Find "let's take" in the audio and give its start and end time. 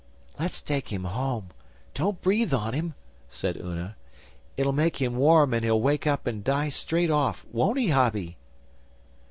0.39-0.91